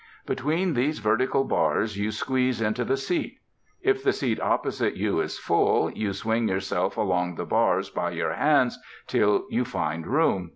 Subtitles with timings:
[0.25, 3.37] Between these vertical bars you squeeze into the seat.
[3.83, 8.33] If the seat opposite you is full, you swing yourself along the bars by your
[8.33, 10.49] hands till you find room.